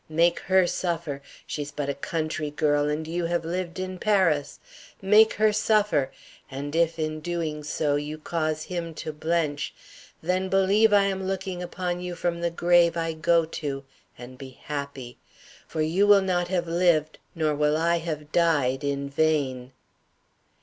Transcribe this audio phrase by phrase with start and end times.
[0.09, 4.57] Make her suffer she's but a country girl, and you have lived in Paris
[4.99, 6.09] make her suffer,
[6.49, 9.75] and if, in doing so, you cause him to blench,
[10.19, 13.83] then believe I am looking upon you from the grave I go to,
[14.17, 15.19] and be happy;
[15.67, 19.71] for you will not have lived, nor will I have died, in vain."